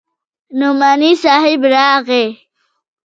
نعماني 0.59 1.15
صاحب 1.15 1.61
راغى. 1.73 2.25